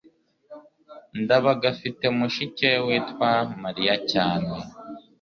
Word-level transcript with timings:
ndabaga 1.21 1.65
afite 1.73 2.05
mushiki 2.17 2.65
we 2.71 2.75
witwa 2.87 3.29
mariya 3.63 3.95
cyane 4.11 4.51